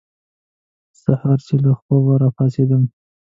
سهار 1.01 1.37
چې 1.47 1.55
له 1.63 1.71
خوبه 1.81 2.13
را 2.21 2.29
پاڅېدم. 2.35 2.83